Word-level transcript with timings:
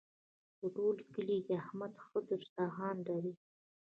په 0.57 0.65
ټول 0.75 0.95
کلي 1.13 1.37
کې 1.45 1.53
احمد 1.63 1.93
ښه 2.05 2.17
دسترخوان 2.29 2.97
لري. 3.09 3.33